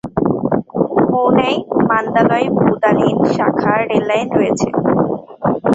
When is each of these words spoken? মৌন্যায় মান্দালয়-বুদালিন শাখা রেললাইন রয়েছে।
মৌন্যায় 1.11 1.57
মান্দালয়-বুদালিন 1.89 3.17
শাখা 3.33 3.73
রেললাইন 3.81 4.27
রয়েছে। 4.37 4.67